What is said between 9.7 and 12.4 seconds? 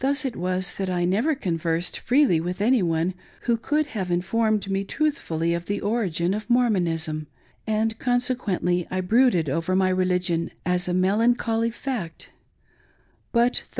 my religion as a melancholy fact;